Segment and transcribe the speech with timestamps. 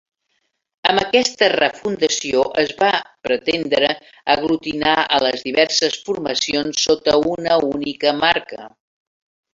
[0.91, 2.89] Amb aquesta refundació es va
[3.29, 3.91] pretendre
[4.37, 8.69] aglutinar a les diverses formacions sota una única marca.